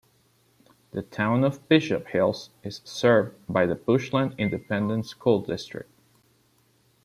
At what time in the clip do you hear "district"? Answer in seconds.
5.43-5.91